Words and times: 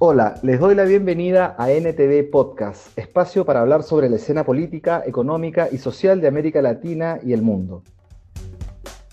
Hola, 0.00 0.38
les 0.44 0.60
doy 0.60 0.76
la 0.76 0.84
bienvenida 0.84 1.56
a 1.58 1.72
NTV 1.72 2.30
Podcast, 2.30 2.96
espacio 2.96 3.44
para 3.44 3.62
hablar 3.62 3.82
sobre 3.82 4.08
la 4.08 4.14
escena 4.14 4.44
política, 4.44 5.02
económica 5.04 5.68
y 5.72 5.78
social 5.78 6.20
de 6.20 6.28
América 6.28 6.62
Latina 6.62 7.18
y 7.20 7.32
el 7.32 7.42
mundo. 7.42 7.82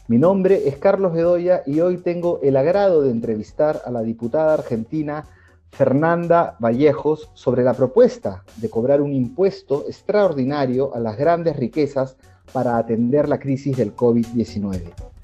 Mi 0.07 0.19
nombre 0.19 0.67
es 0.67 0.77
Carlos 0.77 1.11
Bedoya 1.11 1.63
y 1.65 1.79
hoy 1.79 1.97
tengo 1.97 2.39
el 2.43 2.55
agrado 2.55 3.01
de 3.01 3.09
entrevistar 3.09 3.81
a 3.83 3.89
la 3.89 4.03
diputada 4.03 4.53
argentina 4.53 5.25
Fernanda 5.71 6.55
Vallejos 6.59 7.31
sobre 7.33 7.63
la 7.63 7.73
propuesta 7.73 8.43
de 8.57 8.69
cobrar 8.69 9.01
un 9.01 9.11
impuesto 9.11 9.85
extraordinario 9.87 10.93
a 10.93 10.99
las 10.99 11.17
grandes 11.17 11.55
riquezas 11.55 12.15
para 12.53 12.77
atender 12.77 13.27
la 13.27 13.39
crisis 13.39 13.75
del 13.75 13.95
COVID-19. 13.95 15.14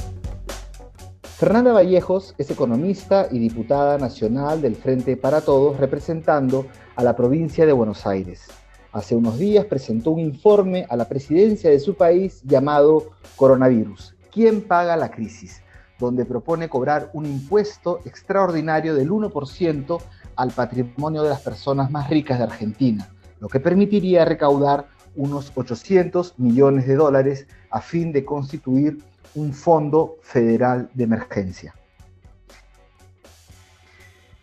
Fernanda 1.41 1.73
Vallejos 1.73 2.35
es 2.37 2.51
economista 2.51 3.27
y 3.31 3.39
diputada 3.39 3.97
nacional 3.97 4.61
del 4.61 4.75
Frente 4.75 5.17
para 5.17 5.41
Todos 5.41 5.79
representando 5.79 6.67
a 6.95 7.03
la 7.03 7.15
provincia 7.15 7.65
de 7.65 7.71
Buenos 7.71 8.05
Aires. 8.05 8.45
Hace 8.91 9.15
unos 9.15 9.39
días 9.39 9.65
presentó 9.65 10.11
un 10.11 10.19
informe 10.19 10.85
a 10.87 10.95
la 10.95 11.09
presidencia 11.09 11.71
de 11.71 11.79
su 11.79 11.95
país 11.95 12.43
llamado 12.43 13.13
Coronavirus. 13.37 14.13
¿Quién 14.31 14.61
paga 14.61 14.95
la 14.95 15.09
crisis? 15.09 15.63
donde 15.97 16.25
propone 16.25 16.69
cobrar 16.69 17.09
un 17.13 17.25
impuesto 17.25 18.01
extraordinario 18.05 18.93
del 18.93 19.09
1% 19.09 19.99
al 20.35 20.51
patrimonio 20.51 21.23
de 21.23 21.29
las 21.29 21.41
personas 21.41 21.89
más 21.89 22.07
ricas 22.07 22.37
de 22.37 22.43
Argentina, 22.43 23.09
lo 23.39 23.47
que 23.47 23.59
permitiría 23.59 24.25
recaudar 24.25 24.89
unos 25.15 25.51
800 25.55 26.37
millones 26.37 26.85
de 26.85 26.95
dólares 26.95 27.47
a 27.71 27.81
fin 27.81 28.11
de 28.11 28.25
constituir 28.25 28.99
un 29.35 29.53
fondo 29.53 30.17
federal 30.21 30.89
de 30.93 31.03
emergencia. 31.03 31.75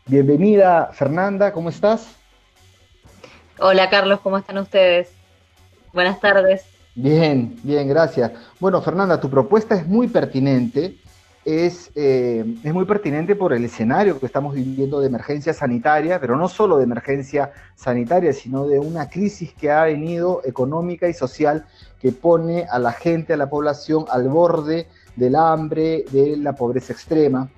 Bienvenida 0.06 0.91
Fernanda, 0.92 1.53
¿cómo 1.53 1.69
estás? 1.69 2.17
Hola 3.59 3.91
Carlos, 3.91 4.20
¿cómo 4.20 4.39
están 4.39 4.59
ustedes? 4.59 5.11
Buenas 5.92 6.20
tardes. 6.20 6.64
Bien, 6.94 7.56
bien, 7.62 7.89
gracias. 7.89 8.33
Bueno, 8.59 8.81
Fernanda, 8.83 9.20
tu 9.20 9.31
propuesta 9.31 9.75
es 9.75 9.86
muy 9.86 10.09
pertinente, 10.09 10.98
es, 11.48 11.91
eh, 11.94 12.44
es, 12.62 12.74
muy 12.74 12.84
pertinente 12.84 13.34
por 13.34 13.54
el 13.54 13.64
escenario 13.64 14.20
que 14.20 14.27
estamos 14.27 14.54
viviendo 14.54 15.00
de 15.00 15.06
emergencia 15.06 15.54
sanitaria, 15.54 16.20
pero 16.20 16.36
no 16.36 16.46
solo 16.46 16.77
de 16.77 16.84
emergencia 16.84 17.52
sanitaria, 17.74 18.34
sino 18.34 18.66
de 18.66 18.78
una 18.78 19.08
crisis 19.08 19.54
que 19.54 19.70
ha 19.70 19.84
venido 19.84 20.42
económica 20.44 21.08
y 21.08 21.14
social 21.14 21.64
que 21.98 22.12
pone 22.12 22.66
a 22.70 22.78
la 22.78 22.92
gente, 22.92 23.32
a 23.32 23.38
la 23.38 23.48
población 23.48 24.04
al 24.10 24.28
borde 24.28 24.88
del 25.16 25.36
hambre, 25.36 26.04
de 26.10 26.36
la 26.36 26.52
pobreza 26.52 26.92
extrema, 26.92 27.48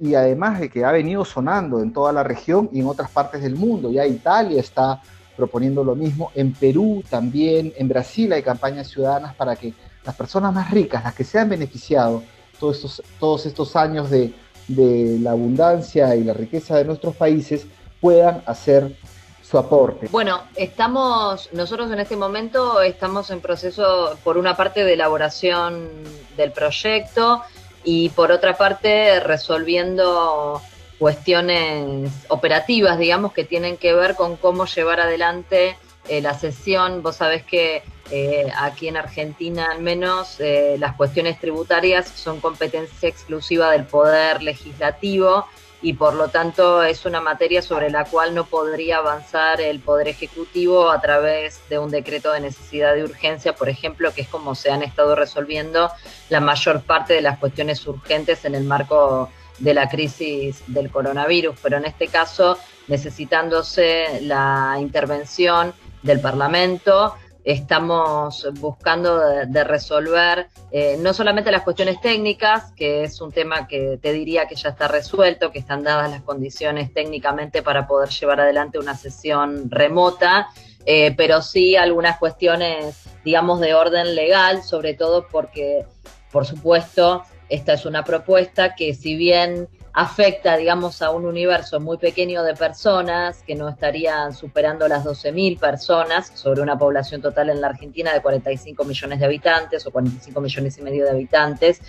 y 0.00 0.16
además 0.16 0.58
de 0.58 0.68
que 0.68 0.84
ha 0.84 0.90
venido 0.90 1.24
sonando 1.24 1.80
en 1.80 1.92
toda 1.92 2.12
la 2.12 2.24
región 2.24 2.68
y 2.72 2.80
en 2.80 2.88
otras 2.88 3.10
partes 3.10 3.42
del 3.42 3.54
mundo. 3.54 3.92
Ya 3.92 4.04
Italia 4.06 4.58
está 4.58 5.00
proponiendo 5.36 5.84
lo 5.84 5.94
mismo, 5.94 6.32
en 6.34 6.52
Perú 6.52 7.04
también, 7.08 7.72
en 7.76 7.86
Brasil 7.86 8.32
hay 8.32 8.42
campañas 8.42 8.88
ciudadanas 8.88 9.36
para 9.36 9.54
que 9.54 9.72
las 10.04 10.16
personas 10.16 10.52
más 10.52 10.68
ricas, 10.72 11.04
las 11.04 11.14
que 11.14 11.22
se 11.22 11.38
han 11.38 11.48
beneficiado 11.48 12.24
todos 12.58 12.76
estos, 12.76 13.02
todos 13.18 13.46
estos 13.46 13.76
años 13.76 14.10
de, 14.10 14.32
de 14.68 15.18
la 15.20 15.32
abundancia 15.32 16.14
y 16.16 16.24
la 16.24 16.34
riqueza 16.34 16.76
de 16.76 16.84
nuestros 16.84 17.14
países, 17.16 17.66
puedan 18.00 18.42
hacer 18.46 18.96
su 19.42 19.58
aporte. 19.58 20.08
Bueno, 20.10 20.42
estamos, 20.56 21.48
nosotros 21.52 21.90
en 21.92 22.00
este 22.00 22.16
momento 22.16 22.80
estamos 22.80 23.30
en 23.30 23.40
proceso, 23.40 24.18
por 24.24 24.38
una 24.38 24.56
parte, 24.56 24.84
de 24.84 24.94
elaboración 24.94 25.88
del 26.36 26.50
proyecto 26.50 27.42
y 27.84 28.08
por 28.10 28.32
otra 28.32 28.56
parte, 28.56 29.20
resolviendo 29.20 30.60
cuestiones 30.98 32.10
operativas, 32.28 32.98
digamos, 32.98 33.32
que 33.32 33.44
tienen 33.44 33.76
que 33.76 33.92
ver 33.92 34.16
con 34.16 34.36
cómo 34.36 34.66
llevar 34.66 35.00
adelante 35.00 35.76
eh, 36.08 36.20
la 36.20 36.34
sesión. 36.34 37.02
Vos 37.02 37.16
sabés 37.16 37.44
que 37.44 37.84
eh, 38.10 38.50
aquí 38.58 38.88
en 38.88 38.96
Argentina 38.96 39.68
al 39.70 39.80
menos 39.80 40.40
eh, 40.40 40.76
las 40.78 40.94
cuestiones 40.94 41.40
tributarias 41.40 42.08
son 42.08 42.40
competencia 42.40 43.08
exclusiva 43.08 43.70
del 43.70 43.84
Poder 43.84 44.42
Legislativo 44.42 45.46
y 45.82 45.92
por 45.92 46.14
lo 46.14 46.28
tanto 46.28 46.82
es 46.82 47.04
una 47.04 47.20
materia 47.20 47.62
sobre 47.62 47.90
la 47.90 48.04
cual 48.04 48.34
no 48.34 48.46
podría 48.46 48.98
avanzar 48.98 49.60
el 49.60 49.80
Poder 49.80 50.08
Ejecutivo 50.08 50.90
a 50.90 51.00
través 51.00 51.60
de 51.68 51.78
un 51.78 51.90
decreto 51.90 52.32
de 52.32 52.40
necesidad 52.40 52.94
de 52.94 53.04
urgencia, 53.04 53.54
por 53.54 53.68
ejemplo, 53.68 54.12
que 54.14 54.22
es 54.22 54.28
como 54.28 54.54
se 54.54 54.70
han 54.70 54.82
estado 54.82 55.14
resolviendo 55.14 55.90
la 56.28 56.40
mayor 56.40 56.82
parte 56.82 57.14
de 57.14 57.20
las 57.20 57.38
cuestiones 57.38 57.86
urgentes 57.86 58.44
en 58.44 58.54
el 58.54 58.64
marco 58.64 59.30
de 59.58 59.74
la 59.74 59.88
crisis 59.88 60.62
del 60.66 60.90
coronavirus, 60.90 61.56
pero 61.62 61.76
en 61.76 61.84
este 61.86 62.08
caso 62.08 62.58
necesitándose 62.88 64.20
la 64.22 64.76
intervención 64.78 65.74
del 66.02 66.20
Parlamento, 66.20 67.14
estamos 67.46 68.44
buscando 68.54 69.20
de, 69.20 69.64
resolver 69.64 70.48
eh, 70.72 70.96
no 70.98 71.14
solamente 71.14 71.52
las 71.52 71.62
cuestiones 71.62 72.00
técnicas, 72.00 72.72
que 72.72 73.04
es 73.04 73.20
un 73.20 73.30
tema 73.30 73.68
que 73.68 74.00
te 74.02 74.12
diría 74.12 74.48
que 74.48 74.56
ya 74.56 74.70
está 74.70 74.88
resuelto, 74.88 75.52
que 75.52 75.60
están 75.60 75.84
dadas 75.84 76.10
las 76.10 76.22
condiciones 76.22 76.92
técnicamente 76.92 77.62
para 77.62 77.86
poder 77.86 78.08
llevar 78.08 78.40
adelante 78.40 78.80
una 78.80 78.96
sesión 78.96 79.70
remota, 79.70 80.48
eh, 80.86 81.14
pero 81.16 81.40
sí 81.40 81.76
algunas 81.76 82.18
cuestiones, 82.18 83.04
digamos, 83.24 83.60
de 83.60 83.74
orden 83.74 84.16
legal, 84.16 84.64
sobre 84.64 84.94
todo 84.94 85.28
porque, 85.30 85.86
por 86.32 86.46
supuesto, 86.46 87.22
esta 87.48 87.74
es 87.74 87.86
una 87.86 88.02
propuesta 88.02 88.74
que 88.74 88.92
si 88.92 89.14
bien 89.14 89.68
afecta, 89.96 90.58
digamos, 90.58 91.00
a 91.00 91.10
un 91.10 91.24
universo 91.24 91.80
muy 91.80 91.96
pequeño 91.96 92.42
de 92.42 92.54
personas 92.54 93.42
que 93.46 93.54
no 93.54 93.66
estarían 93.66 94.34
superando 94.34 94.86
las 94.88 95.06
12.000 95.06 95.58
personas 95.58 96.30
sobre 96.34 96.60
una 96.60 96.78
población 96.78 97.22
total 97.22 97.48
en 97.48 97.62
la 97.62 97.68
Argentina 97.68 98.12
de 98.12 98.20
45 98.20 98.84
millones 98.84 99.20
de 99.20 99.24
habitantes 99.24 99.86
o 99.86 99.90
45 99.90 100.38
millones 100.38 100.76
y 100.76 100.82
medio 100.82 101.04
de 101.04 101.12
habitantes, 101.12 101.80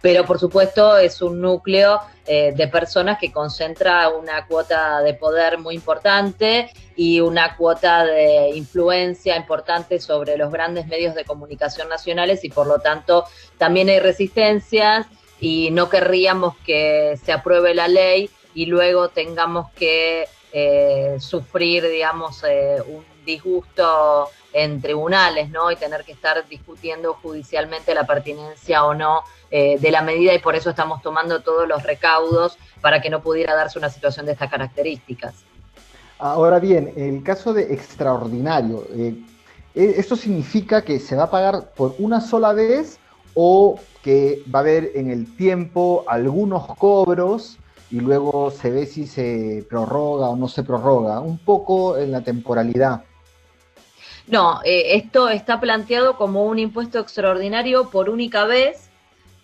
pero 0.00 0.24
por 0.24 0.38
supuesto 0.38 0.96
es 0.96 1.20
un 1.20 1.40
núcleo 1.40 1.98
eh, 2.24 2.52
de 2.54 2.68
personas 2.68 3.18
que 3.18 3.32
concentra 3.32 4.10
una 4.10 4.46
cuota 4.46 5.00
de 5.02 5.14
poder 5.14 5.58
muy 5.58 5.74
importante 5.74 6.70
y 6.94 7.20
una 7.20 7.56
cuota 7.56 8.04
de 8.04 8.50
influencia 8.54 9.36
importante 9.36 9.98
sobre 9.98 10.36
los 10.36 10.52
grandes 10.52 10.86
medios 10.86 11.16
de 11.16 11.24
comunicación 11.24 11.88
nacionales 11.88 12.44
y 12.44 12.48
por 12.48 12.68
lo 12.68 12.78
tanto 12.78 13.24
también 13.58 13.88
hay 13.88 13.98
resistencias 13.98 15.08
y 15.40 15.70
no 15.70 15.88
querríamos 15.88 16.56
que 16.64 17.18
se 17.24 17.32
apruebe 17.32 17.74
la 17.74 17.88
ley 17.88 18.30
y 18.54 18.66
luego 18.66 19.08
tengamos 19.08 19.70
que 19.72 20.26
eh, 20.52 21.16
sufrir, 21.20 21.86
digamos, 21.86 22.42
eh, 22.48 22.82
un 22.88 23.04
disgusto 23.26 24.30
en 24.52 24.80
tribunales, 24.80 25.50
¿no? 25.50 25.70
Y 25.70 25.76
tener 25.76 26.04
que 26.04 26.12
estar 26.12 26.48
discutiendo 26.48 27.12
judicialmente 27.14 27.94
la 27.94 28.06
pertinencia 28.06 28.84
o 28.84 28.94
no 28.94 29.22
eh, 29.50 29.78
de 29.78 29.90
la 29.90 30.00
medida 30.00 30.32
y 30.32 30.38
por 30.38 30.56
eso 30.56 30.70
estamos 30.70 31.02
tomando 31.02 31.42
todos 31.42 31.68
los 31.68 31.82
recaudos 31.82 32.56
para 32.80 33.02
que 33.02 33.10
no 33.10 33.20
pudiera 33.20 33.54
darse 33.54 33.78
una 33.78 33.90
situación 33.90 34.24
de 34.24 34.32
estas 34.32 34.50
características. 34.50 35.34
Ahora 36.18 36.58
bien, 36.58 36.94
el 36.96 37.22
caso 37.22 37.52
de 37.52 37.74
extraordinario, 37.74 38.86
¿esto 39.74 40.16
significa 40.16 40.80
que 40.82 40.98
se 40.98 41.14
va 41.14 41.24
a 41.24 41.30
pagar 41.30 41.72
por 41.74 41.94
una 41.98 42.22
sola 42.22 42.54
vez 42.54 42.98
o 43.36 43.78
que 44.02 44.42
va 44.52 44.60
a 44.60 44.62
haber 44.62 44.92
en 44.94 45.10
el 45.10 45.36
tiempo 45.36 46.04
algunos 46.08 46.66
cobros 46.76 47.58
y 47.90 48.00
luego 48.00 48.50
se 48.50 48.70
ve 48.70 48.86
si 48.86 49.06
se 49.06 49.64
prorroga 49.68 50.28
o 50.28 50.36
no 50.36 50.48
se 50.48 50.64
prorroga, 50.64 51.20
un 51.20 51.38
poco 51.38 51.96
en 51.98 52.10
la 52.10 52.22
temporalidad. 52.22 53.04
No, 54.26 54.60
eh, 54.64 54.96
esto 54.96 55.28
está 55.28 55.60
planteado 55.60 56.16
como 56.16 56.46
un 56.46 56.58
impuesto 56.58 56.98
extraordinario 56.98 57.90
por 57.90 58.10
única 58.10 58.44
vez 58.44 58.88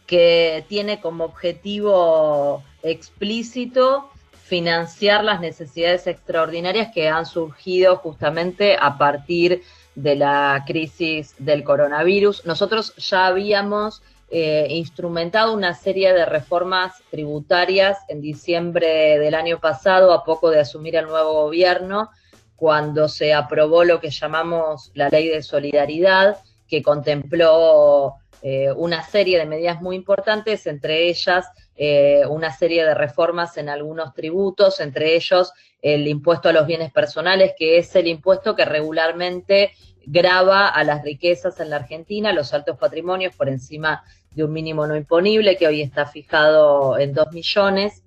que 0.06 0.64
tiene 0.68 1.00
como 1.00 1.24
objetivo 1.24 2.64
explícito 2.82 4.10
financiar 4.44 5.22
las 5.22 5.40
necesidades 5.40 6.06
extraordinarias 6.06 6.92
que 6.92 7.08
han 7.08 7.26
surgido 7.26 7.96
justamente 7.96 8.76
a 8.78 8.98
partir 8.98 9.50
de 9.60 9.62
la 9.94 10.64
crisis 10.66 11.34
del 11.38 11.64
coronavirus. 11.64 12.46
Nosotros 12.46 12.94
ya 12.96 13.26
habíamos 13.26 14.02
eh, 14.30 14.66
instrumentado 14.70 15.52
una 15.52 15.74
serie 15.74 16.14
de 16.14 16.24
reformas 16.24 17.02
tributarias 17.10 17.98
en 18.08 18.22
diciembre 18.22 19.18
del 19.18 19.34
año 19.34 19.60
pasado, 19.60 20.12
a 20.12 20.24
poco 20.24 20.50
de 20.50 20.60
asumir 20.60 20.96
el 20.96 21.06
nuevo 21.06 21.44
gobierno, 21.44 22.10
cuando 22.56 23.08
se 23.08 23.34
aprobó 23.34 23.84
lo 23.84 24.00
que 24.00 24.10
llamamos 24.10 24.90
la 24.94 25.08
ley 25.08 25.28
de 25.28 25.42
solidaridad, 25.42 26.38
que 26.66 26.82
contempló 26.82 28.14
eh, 28.42 28.72
una 28.72 29.02
serie 29.04 29.38
de 29.38 29.46
medidas 29.46 29.80
muy 29.80 29.94
importantes, 29.94 30.66
entre 30.66 31.08
ellas 31.08 31.46
eh, 31.76 32.22
una 32.28 32.52
serie 32.52 32.84
de 32.84 32.94
reformas 32.94 33.56
en 33.56 33.68
algunos 33.68 34.12
tributos, 34.14 34.80
entre 34.80 35.14
ellos 35.14 35.52
el 35.80 36.06
impuesto 36.08 36.48
a 36.48 36.52
los 36.52 36.66
bienes 36.66 36.92
personales, 36.92 37.52
que 37.56 37.78
es 37.78 37.94
el 37.94 38.08
impuesto 38.08 38.56
que 38.56 38.64
regularmente 38.64 39.72
grava 40.04 40.68
a 40.68 40.82
las 40.84 41.02
riquezas 41.02 41.60
en 41.60 41.70
la 41.70 41.76
Argentina, 41.76 42.32
los 42.32 42.52
altos 42.52 42.76
patrimonios 42.78 43.34
por 43.36 43.48
encima 43.48 44.02
de 44.32 44.44
un 44.44 44.52
mínimo 44.52 44.86
no 44.86 44.96
imponible 44.96 45.56
que 45.56 45.66
hoy 45.66 45.80
está 45.80 46.06
fijado 46.06 46.98
en 46.98 47.14
2 47.14 47.32
millones 47.32 48.01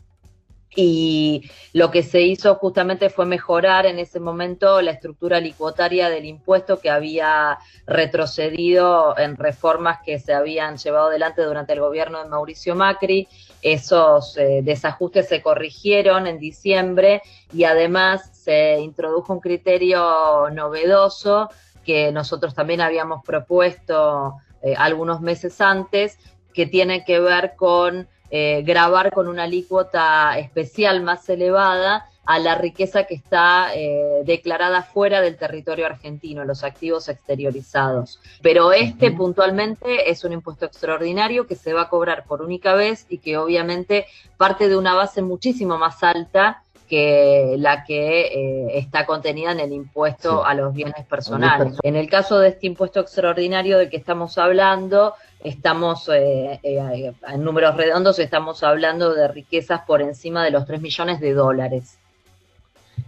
y 0.75 1.49
lo 1.73 1.89
que 1.89 2.03
se 2.03 2.21
hizo 2.21 2.55
justamente 2.55 3.09
fue 3.09 3.25
mejorar 3.25 3.85
en 3.85 3.97
ese 3.97 4.19
momento 4.19 4.81
la 4.81 4.91
estructura 4.91 5.39
licuotaria 5.39 6.09
del 6.09 6.25
impuesto 6.25 6.79
que 6.79 6.89
había 6.89 7.57
retrocedido 7.87 9.17
en 9.17 9.37
reformas 9.37 9.99
que 10.05 10.19
se 10.19 10.33
habían 10.33 10.77
llevado 10.77 11.07
adelante 11.07 11.43
durante 11.43 11.73
el 11.73 11.79
gobierno 11.79 12.21
de 12.21 12.29
Mauricio 12.29 12.75
Macri. 12.75 13.27
Esos 13.61 14.37
eh, 14.37 14.61
desajustes 14.63 15.29
se 15.29 15.41
corrigieron 15.41 16.27
en 16.27 16.39
diciembre 16.39 17.21
y 17.53 17.63
además 17.63 18.29
se 18.33 18.79
introdujo 18.79 19.33
un 19.33 19.39
criterio 19.39 20.49
novedoso 20.51 21.49
que 21.85 22.11
nosotros 22.11 22.53
también 22.53 22.81
habíamos 22.81 23.23
propuesto 23.23 24.35
eh, 24.61 24.73
algunos 24.77 25.21
meses 25.21 25.61
antes, 25.61 26.17
que 26.53 26.65
tiene 26.65 27.05
que 27.05 27.19
ver 27.19 27.55
con 27.55 28.07
eh, 28.29 28.63
grabar 28.65 29.11
con 29.11 29.27
una 29.27 29.43
alícuota 29.43 30.37
especial 30.37 31.03
más 31.03 31.27
elevada 31.29 32.09
a 32.25 32.39
la 32.39 32.55
riqueza 32.55 33.03
que 33.03 33.13
está 33.13 33.75
eh, 33.75 34.23
declarada 34.25 34.81
fuera 34.81 35.21
del 35.21 35.37
territorio 35.37 35.85
argentino, 35.85 36.43
los 36.43 36.63
activos 36.63 37.07
exteriorizados. 37.07 38.19
Pero 38.41 38.71
este 38.71 39.11
puntualmente 39.11 40.09
es 40.09 40.23
un 40.23 40.33
impuesto 40.33 40.65
extraordinario 40.65 41.45
que 41.45 41.55
se 41.55 41.73
va 41.73 41.83
a 41.83 41.89
cobrar 41.89 42.25
por 42.25 42.41
única 42.41 42.73
vez 42.73 43.05
y 43.09 43.19
que 43.19 43.37
obviamente 43.37 44.07
parte 44.37 44.67
de 44.67 44.75
una 44.75 44.95
base 44.95 45.21
muchísimo 45.21 45.77
más 45.77 46.03
alta 46.03 46.63
que 46.87 47.55
la 47.57 47.83
que 47.83 48.21
eh, 48.27 48.77
está 48.77 49.05
contenida 49.05 49.51
en 49.51 49.59
el 49.59 49.71
impuesto 49.71 50.45
a 50.45 50.53
los 50.53 50.73
bienes 50.73 51.05
personales. 51.05 51.77
En 51.83 51.95
el 51.95 52.09
caso 52.09 52.39
de 52.39 52.49
este 52.49 52.67
impuesto 52.67 52.99
extraordinario 52.99 53.77
del 53.77 53.89
que 53.89 53.97
estamos 53.97 54.37
hablando, 54.37 55.13
estamos 55.43 56.09
eh, 56.09 56.59
eh, 56.61 57.13
en 57.27 57.43
números 57.43 57.75
redondos, 57.75 58.19
estamos 58.19 58.63
hablando 58.63 59.13
de 59.13 59.27
riquezas 59.27 59.81
por 59.81 60.01
encima 60.01 60.43
de 60.43 60.51
los 60.51 60.65
3 60.65 60.81
millones 60.81 61.19
de 61.19 61.33
dólares. 61.33 61.97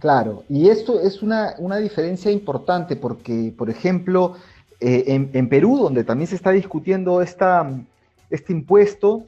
Claro, 0.00 0.44
y 0.48 0.68
esto 0.68 1.00
es 1.00 1.22
una, 1.22 1.54
diferencia 1.80 2.30
importante 2.30 2.96
porque, 2.96 3.52
por 3.56 3.70
ejemplo, 3.70 4.36
en, 4.80 5.48
Perú, 5.48 5.78
donde 5.78 6.04
también 6.04 6.28
se 6.28 6.36
está 6.36 6.52
discutiendo 6.52 7.20
esta, 7.20 7.68
este 8.30 8.52
impuesto, 8.52 9.24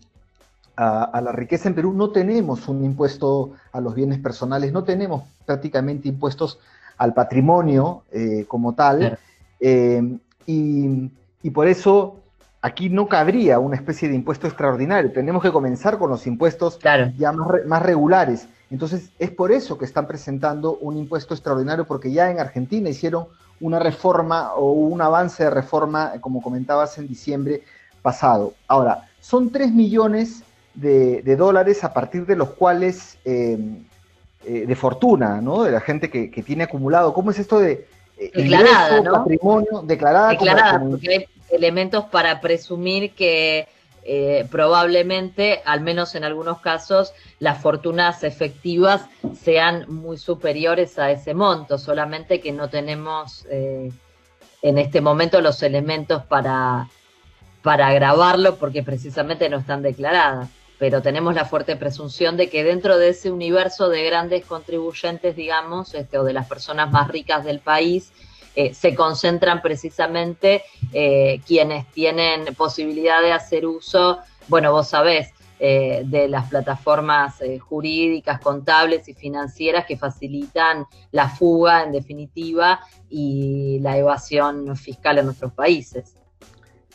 a, 0.83 1.21
la 1.21 1.33
riqueza 1.33 1.69
en 1.69 1.75
Perú, 1.75 1.93
no 1.93 2.11
tenemos 2.11 2.67
un 2.67 2.83
impuesto 2.85 3.53
a 3.73 3.81
los 3.81 3.95
bienes 3.95 4.19
personales, 4.19 4.73
no 4.73 4.83
tenemos 4.83 5.25
prácticamente 5.45 6.09
impuestos 6.09 6.59
al 6.97 7.13
patrimonio 7.13 8.03
eh, 8.11 8.47
como 8.49 8.75
tal, 8.75 9.19
eh, 9.61 10.19
y, 10.47 11.51
por 11.53 11.69
eso 11.69 12.17
aquí 12.63 12.89
no 12.89 13.09
cabría 13.09 13.59
una 13.59 13.77
especie 13.77 14.09
de 14.09 14.15
impuesto 14.15 14.47
extraordinario, 14.47 15.13
tenemos 15.13 15.43
que 15.43 15.53
comenzar 15.53 15.99
con 15.99 16.09
los 16.09 16.27
impuestos 16.27 16.79
ya 17.19 17.33
más, 17.33 17.49
más 17.67 17.83
regulares. 17.83 18.49
Entonces, 18.71 19.11
es 19.19 19.31
por 19.31 19.53
eso 19.53 19.77
que 19.77 19.85
están 19.85 20.07
presentando 20.07 20.77
un 20.77 20.97
impuesto 20.97 21.35
extraordinario, 21.35 21.87
porque 21.87 22.13
ya 22.13 22.31
en 22.31 22.39
Argentina 22.39 22.89
hicieron 22.89 23.27
una 23.61 23.79
reforma 23.79 24.55
o 24.55 24.73
un 24.73 25.03
avance 25.03 25.45
de 25.45 25.51
reforma, 25.51 26.13
como 26.21 26.41
comentabas, 26.41 26.97
en 26.97 27.09
diciembre 27.09 27.63
pasado. 28.01 28.55
Ahora, 28.69 29.09
son 29.21 29.51
3 29.51 29.73
millones 29.73 30.45
de, 30.81 31.37
dólares 31.37 31.85
a 31.85 31.93
partir 31.93 32.27
de 32.27 32.37
los 32.37 32.51
cuales, 32.51 33.19
em, 33.25 33.85
eh, 34.45 34.65
de 34.67 34.77
fortuna, 34.77 35.41
¿no? 35.41 35.63
De 35.65 35.71
la 35.71 35.81
gente 35.81 36.11
que, 36.11 36.29
tiene 36.43 36.65
acumulado. 36.65 37.13
¿Cómo 37.13 37.31
es 37.31 37.39
esto 37.39 37.59
de 37.59 37.87
eh, 38.19 38.31
declarada, 38.35 39.01
¿no? 39.01 39.13
patrimonio 39.13 39.83
declarada? 39.83 40.31
Declarada, 40.31 40.81
porque 40.81 41.11
hay 41.11 41.27
elementos 41.51 42.05
para 42.07 42.41
presumir 42.41 43.13
que 43.13 43.69
eh, 44.03 44.47
probablemente, 44.51 45.61
al 45.65 45.83
menos 45.83 46.15
en 46.15 46.25
algunos 46.25 46.61
casos, 46.61 47.13
las 47.39 47.61
fortunas 47.61 48.25
efectivas 48.25 49.05
sean 49.39 49.85
muy 49.89 50.17
superiores 50.17 50.99
a 50.99 51.11
ese 51.11 51.35
monto, 51.35 51.77
solamente 51.77 52.41
que 52.41 52.53
no 52.53 52.69
tenemos 52.69 53.47
en 53.51 54.79
este 54.79 55.01
momento 55.01 55.41
los 55.41 55.63
elementos 55.63 56.25
para, 56.25 56.89
para 57.63 57.93
grabarlo 57.93 58.57
porque 58.57 58.83
precisamente 58.83 59.49
no 59.49 59.59
están 59.59 59.83
declaradas 59.83 60.49
pero 60.81 61.03
tenemos 61.03 61.35
la 61.35 61.45
fuerte 61.45 61.77
presunción 61.77 62.39
de 62.39 62.49
que 62.49 62.65
dentro 62.65 62.97
de 62.97 63.11
ese 63.11 63.31
universo 63.31 63.91
de 63.91 64.03
grandes 64.03 64.47
contribuyentes, 64.47 65.37
digamos, 65.37 65.93
este, 65.95 66.17
o 66.17 66.25
de 66.25 66.33
las 66.33 66.49
personas 66.49 66.91
más 66.91 67.09
ricas 67.09 67.45
del 67.45 67.61
país, 67.61 68.11
eh, 68.57 68.73
se 68.73 68.95
concentran 68.95 69.61
precisamente 69.61 70.63
eh, 70.95 71.43
quienes 71.47 71.87
tienen 71.93 72.47
posibilidad 72.55 73.21
de 73.21 73.31
hacer 73.31 73.67
uso, 73.67 74.21
bueno, 74.49 74.73
vos 74.73 74.89
sabés, 74.89 75.35
eh, 75.59 76.01
de 76.07 76.29
las 76.29 76.49
plataformas 76.49 77.43
jurídicas, 77.61 78.41
contables 78.41 79.07
y 79.07 79.13
financieras 79.13 79.85
que 79.85 79.99
facilitan 79.99 80.87
la 81.13 81.29
fuga, 81.29 81.83
en 81.83 81.93
definitiva, 81.93 82.81
y 83.11 83.81
la 83.83 83.99
evasión 83.99 84.75
fiscal 84.79 85.19
en 85.19 85.27
nuestros 85.27 85.53
países. 85.53 86.15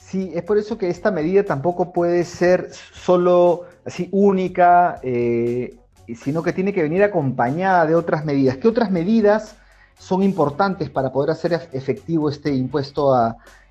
Sí, 0.07 0.31
es 0.35 0.43
por 0.43 0.59
eso 0.59 0.77
que 0.77 0.87
esta 0.87 1.09
medida 1.09 1.43
tampoco 1.43 1.91
puede 1.91 2.25
ser 2.25 2.69
solo 2.93 3.63
así 3.83 4.07
única, 4.11 4.99
eh, 5.01 5.77
sino 6.15 6.43
que 6.43 6.53
tiene 6.53 6.73
que 6.73 6.83
venir 6.83 7.01
acompañada 7.01 7.87
de 7.87 7.95
otras 7.95 8.23
medidas. 8.23 8.57
¿Qué 8.57 8.67
otras 8.67 8.91
medidas 8.91 9.55
son 9.97 10.21
importantes 10.21 10.91
para 10.91 11.11
poder 11.11 11.31
hacer 11.31 11.53
efectivo 11.73 12.29
este 12.29 12.53
impuesto 12.53 13.15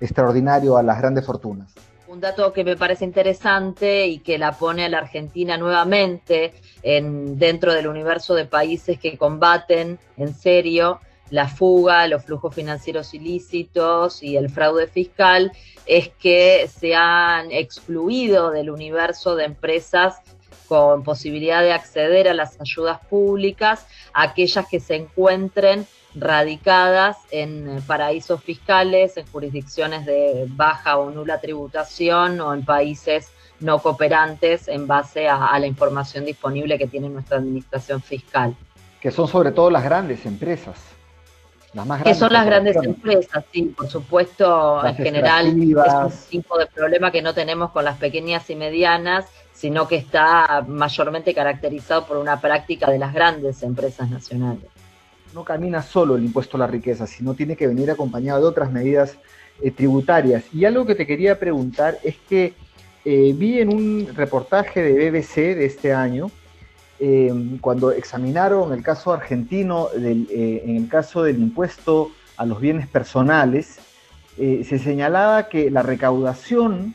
extraordinario 0.01 0.75
a 0.75 0.83
las 0.83 0.99
grandes 0.99 1.25
fortunas? 1.25 1.73
Un 2.09 2.19
dato 2.19 2.51
que 2.51 2.65
me 2.65 2.75
parece 2.75 3.05
interesante 3.05 4.05
y 4.05 4.19
que 4.19 4.37
la 4.37 4.51
pone 4.51 4.83
a 4.83 4.89
la 4.89 4.97
Argentina 4.97 5.57
nuevamente 5.57 6.53
en, 6.83 7.39
dentro 7.39 7.73
del 7.73 7.87
universo 7.87 8.35
de 8.35 8.43
países 8.43 8.99
que 8.99 9.17
combaten 9.17 9.99
en 10.17 10.33
serio 10.35 10.99
la 11.29 11.47
fuga, 11.47 12.07
los 12.07 12.23
flujos 12.23 12.53
financieros 12.53 13.13
ilícitos 13.13 14.21
y 14.21 14.37
el 14.37 14.49
fraude 14.49 14.87
fiscal, 14.87 15.51
es 15.85 16.09
que 16.09 16.67
se 16.67 16.95
han 16.95 17.51
excluido 17.51 18.51
del 18.51 18.69
universo 18.69 19.35
de 19.35 19.45
empresas 19.45 20.21
con 20.67 21.03
posibilidad 21.03 21.61
de 21.61 21.73
acceder 21.73 22.27
a 22.27 22.33
las 22.33 22.59
ayudas 22.59 22.99
públicas, 23.07 23.85
aquellas 24.13 24.67
que 24.67 24.79
se 24.79 24.95
encuentren 24.95 25.85
radicadas 26.15 27.17
en 27.29 27.81
paraísos 27.85 28.41
fiscales, 28.41 29.17
en 29.17 29.27
jurisdicciones 29.27 30.05
de 30.05 30.45
baja 30.49 30.97
o 30.97 31.11
nula 31.11 31.39
tributación 31.39 32.39
o 32.39 32.53
en 32.53 32.63
países 32.63 33.29
no 33.59 33.79
cooperantes 33.79 34.67
en 34.67 34.87
base 34.87 35.27
a, 35.27 35.57
la 35.59 35.67
información 35.67 36.25
disponible 36.25 36.77
que 36.77 36.87
tiene 36.87 37.09
nuestra 37.09 37.37
administración 37.37 38.01
fiscal. 38.01 38.55
Que 39.01 39.11
son 39.11 39.27
sobre 39.27 39.51
todo 39.51 39.69
las 39.69 39.83
grandes 39.83 40.25
empresas 40.25 40.94
que 42.03 42.15
son 42.15 42.31
las 42.31 42.45
grandes 42.45 42.77
empresas, 42.77 43.43
sí, 43.51 43.73
por 43.75 43.87
supuesto, 43.87 44.85
en 44.85 44.95
general 44.95 45.47
es 45.47 45.55
un 45.55 46.11
tipo 46.29 46.57
de 46.57 46.67
problema 46.67 47.11
que 47.11 47.21
no 47.21 47.33
tenemos 47.33 47.71
con 47.71 47.83
las 47.83 47.97
pequeñas 47.97 48.49
y 48.49 48.55
medianas, 48.55 49.25
sino 49.53 49.87
que 49.87 49.97
está 49.97 50.63
mayormente 50.67 51.33
caracterizado 51.33 52.05
por 52.05 52.17
una 52.17 52.39
práctica 52.39 52.89
de 52.89 52.99
las 52.99 53.13
grandes 53.13 53.61
empresas 53.63 54.09
nacionales. 54.09 54.65
No 55.33 55.43
camina 55.43 55.81
solo 55.81 56.15
el 56.15 56.23
impuesto 56.23 56.55
a 56.57 56.61
la 56.61 56.67
riqueza, 56.67 57.07
sino 57.07 57.33
tiene 57.33 57.55
que 57.55 57.67
venir 57.67 57.91
acompañado 57.91 58.41
de 58.41 58.47
otras 58.47 58.71
medidas 58.71 59.17
eh, 59.61 59.71
tributarias. 59.71 60.43
Y 60.53 60.65
algo 60.65 60.85
que 60.85 60.95
te 60.95 61.05
quería 61.05 61.39
preguntar 61.39 61.97
es 62.03 62.15
que 62.29 62.53
eh, 63.03 63.33
vi 63.35 63.59
en 63.59 63.73
un 63.73 64.09
reportaje 64.15 64.81
de 64.81 65.09
BBC 65.09 65.55
de 65.55 65.65
este 65.65 65.93
año, 65.93 66.31
Em, 66.97 67.57
cuando 67.57 67.91
examinaron 67.91 68.71
el 68.71 68.81
caso 68.81 69.11
argentino, 69.11 69.89
eh, 69.97 70.63
en 70.65 70.77
el 70.77 70.87
caso 70.87 71.23
del 71.23 71.39
impuesto 71.39 72.11
a 72.37 72.45
los 72.45 72.61
bienes 72.61 72.87
personales, 72.87 73.79
eh, 74.37 74.65
se 74.67 74.79
señalaba 74.79 75.49
que 75.49 75.69
la 75.69 75.81
recaudación 75.81 76.93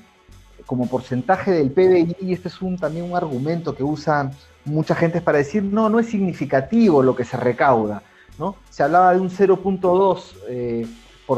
como 0.65 0.89
porcentaje 0.89 1.51
del 1.51 1.71
PBI, 1.71 2.17
y 2.21 2.33
este 2.33 2.49
es 2.49 2.59
también 2.79 3.05
un 3.05 3.17
argumento 3.17 3.75
que 3.75 3.83
usa 3.83 4.31
mucha 4.65 4.95
gente 4.95 5.21
para 5.21 5.39
decir, 5.39 5.63
no, 5.63 5.91
no 5.91 5.99
es 5.99 6.07
significativo 6.07 7.03
lo 7.03 7.15
que 7.15 7.25
se 7.25 7.37
recauda, 7.37 8.03
¿no? 8.39 8.57
Se 8.71 8.83
hablaba 8.83 9.13
de 9.13 9.21
un 9.21 9.31
0.2 9.31 10.35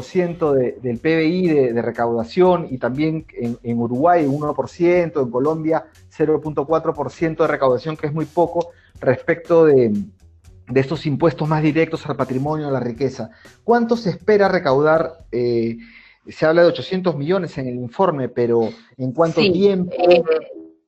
eh, 0.00 0.78
del 0.80 0.98
PBI 0.98 1.48
de, 1.48 1.82
recaudación 1.82 2.68
y 2.70 2.78
también 2.78 3.26
en, 3.34 3.58
en 3.62 3.78
Uruguay 3.78 4.24
1%, 4.26 5.22
en 5.22 5.30
Colombia 5.30 5.86
0.4% 6.16 7.36
de 7.36 7.46
recaudación, 7.46 7.96
que 7.96 8.06
es 8.06 8.12
muy 8.12 8.24
poco 8.24 8.70
respecto 9.00 9.66
de, 9.66 9.92
estos 10.74 11.04
impuestos 11.06 11.48
más 11.48 11.62
directos 11.62 12.06
al 12.06 12.16
patrimonio, 12.16 12.68
a 12.68 12.70
la 12.70 12.80
riqueza. 12.80 13.30
¿Cuánto 13.64 13.96
se 13.96 14.10
espera 14.10 14.48
recaudar? 14.48 15.26
Eh, 15.30 15.76
se 16.28 16.46
habla 16.46 16.62
de 16.62 16.68
800 16.68 17.16
millones 17.16 17.58
en 17.58 17.66
el 17.66 17.74
informe, 17.74 18.28
pero 18.28 18.70
¿en 18.96 19.12
cuánto 19.12 19.40
tiempo? 19.40 19.92
Eh, 19.92 20.22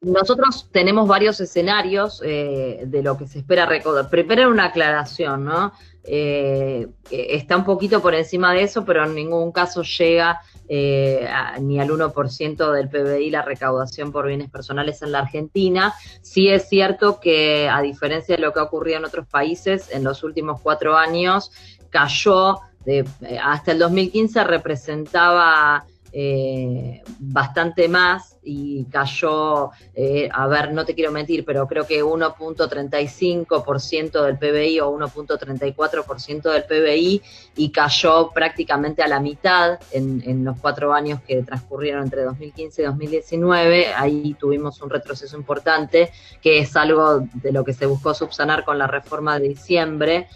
nosotros 0.04 0.68
tenemos 0.70 1.08
varios 1.08 1.40
escenarios 1.40 2.22
eh, 2.24 2.84
de 2.86 3.02
lo 3.02 3.16
que 3.16 3.26
se 3.26 3.38
espera 3.38 3.66
recaudar. 3.66 4.08
Primero 4.10 4.48
una 4.48 4.66
aclaración, 4.66 5.44
¿no? 5.44 5.72
Eh, 6.04 6.86
está 7.10 7.56
un 7.56 7.64
poquito 7.64 8.02
por 8.02 8.14
encima 8.14 8.52
de 8.52 8.62
eso, 8.62 8.84
pero 8.84 9.04
en 9.04 9.14
ningún 9.14 9.52
caso 9.52 9.82
llega 9.82 10.40
eh, 10.68 11.26
ni 11.60 11.80
al 11.80 11.88
1% 11.88 12.72
del 12.72 12.88
PBI 12.88 13.30
la 13.30 13.42
recaudación 13.42 14.12
por 14.12 14.26
bienes 14.26 14.50
personales 14.50 15.02
en 15.02 15.12
la 15.12 15.20
Argentina. 15.20 15.94
Sí 16.20 16.48
es 16.48 16.68
cierto 16.68 17.20
que, 17.20 17.68
a 17.68 17.80
diferencia 17.80 18.36
de 18.36 18.42
lo 18.42 18.52
que 18.52 18.60
ha 18.60 18.64
ocurrido 18.64 18.98
en 18.98 19.06
otros 19.06 19.26
países, 19.26 19.90
en 19.92 20.04
los 20.04 20.22
últimos 20.22 20.60
cuatro 20.60 20.96
años 20.96 21.52
cayó, 21.90 22.60
de, 22.84 23.06
hasta 23.42 23.72
el 23.72 23.78
2015 23.78 24.44
representaba 24.44 25.86
eh, 26.16 27.02
bastante 27.18 27.88
más 27.88 28.38
y 28.44 28.84
cayó, 28.84 29.72
eh, 29.96 30.28
a 30.32 30.46
ver, 30.46 30.72
no 30.72 30.84
te 30.84 30.94
quiero 30.94 31.10
mentir, 31.10 31.44
pero 31.44 31.66
creo 31.66 31.88
que 31.88 32.04
1.35% 32.04 34.22
del 34.22 34.38
PBI 34.38 34.78
o 34.78 34.96
1.34% 34.96 36.52
del 36.52 36.62
PBI 36.66 37.20
y 37.56 37.72
cayó 37.72 38.30
prácticamente 38.32 39.02
a 39.02 39.08
la 39.08 39.18
mitad 39.18 39.80
en, 39.90 40.22
en, 40.24 40.44
los 40.44 40.56
cuatro 40.60 40.94
años 40.94 41.18
que 41.26 41.42
transcurrieron 41.42 42.04
entre 42.04 42.22
2015 42.22 42.82
y 42.82 42.84
2019. 42.84 43.94
Ahí 43.94 44.36
tuvimos 44.38 44.80
un 44.82 44.90
retroceso 44.90 45.36
importante, 45.36 46.12
que 46.40 46.60
es 46.60 46.76
algo 46.76 47.26
de 47.34 47.50
lo 47.50 47.64
que 47.64 47.72
se 47.72 47.86
buscó 47.86 48.14
subsanar 48.14 48.64
con 48.64 48.78
la 48.78 48.86
reforma 48.86 49.40
de 49.40 49.48
diciembre. 49.48 50.28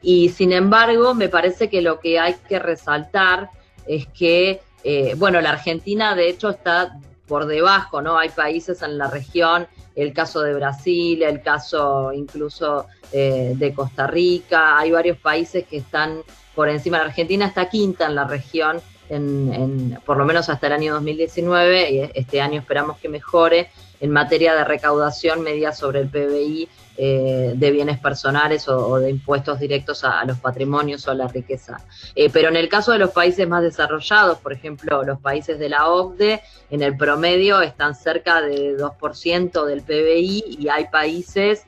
Y 0.00 0.30
sin 0.30 0.52
embargo, 0.52 1.12
me 1.12 1.28
parece 1.28 1.68
que 1.68 1.82
lo 1.82 2.00
que 2.00 2.18
hay 2.18 2.36
que 2.48 2.58
resaltar 2.58 3.50
es 3.86 4.06
que 4.06 4.62
eh, 4.88 5.14
bueno, 5.16 5.40
la 5.40 5.50
Argentina 5.50 6.14
de 6.14 6.28
hecho 6.28 6.50
está 6.50 6.96
por 7.26 7.46
debajo, 7.46 8.00
¿no? 8.00 8.16
Hay 8.18 8.28
países 8.28 8.82
en 8.82 8.98
la 8.98 9.10
región, 9.10 9.66
el 9.96 10.12
caso 10.12 10.42
de 10.42 10.54
Brasil, 10.54 11.24
el 11.24 11.42
caso 11.42 12.12
incluso 12.12 12.86
eh, 13.10 13.54
de 13.56 13.74
Costa 13.74 14.06
Rica, 14.06 14.78
hay 14.78 14.92
varios 14.92 15.18
países 15.18 15.66
que 15.66 15.78
están 15.78 16.22
por 16.54 16.68
encima. 16.68 16.98
La 16.98 17.06
Argentina 17.06 17.46
está 17.46 17.68
quinta 17.68 18.06
en 18.06 18.14
la 18.14 18.28
región, 18.28 18.80
en, 19.08 19.98
por 20.06 20.18
lo 20.18 20.24
menos 20.24 20.48
hasta 20.50 20.68
el 20.68 20.74
año 20.74 20.94
2019, 20.94 21.90
y 21.90 22.10
este 22.14 22.40
año 22.40 22.60
esperamos 22.60 22.98
que 22.98 23.08
mejore 23.08 23.70
en 24.00 24.10
materia 24.10 24.54
de 24.54 24.64
recaudación 24.64 25.42
media 25.42 25.72
sobre 25.72 26.00
el 26.00 26.08
PBI 26.08 26.68
eh, 26.98 27.52
de 27.54 27.70
bienes 27.70 27.98
personales 27.98 28.66
o, 28.68 28.98
de 28.98 29.10
impuestos 29.10 29.60
directos 29.60 30.02
a, 30.02 30.24
los 30.24 30.38
patrimonios 30.38 31.06
o 31.06 31.10
a 31.10 31.14
la 31.14 31.28
riqueza. 31.28 31.84
Eh, 32.14 32.30
pero 32.32 32.48
en 32.48 32.56
el 32.56 32.70
caso 32.70 32.92
de 32.92 32.98
los 32.98 33.10
países 33.10 33.46
más 33.46 33.62
desarrollados, 33.62 34.38
por 34.38 34.54
ejemplo, 34.54 35.02
los 35.02 35.20
países 35.20 35.58
de 35.58 35.68
la 35.68 35.88
OCDE, 35.88 36.40
en 36.70 36.82
el 36.82 36.96
promedio 36.96 37.60
están 37.60 37.94
cerca 37.94 38.40
de 38.40 38.78
2% 38.78 39.64
del 39.66 39.82
PBI 39.82 40.56
y 40.58 40.68
hay 40.68 40.86
países 40.88 41.64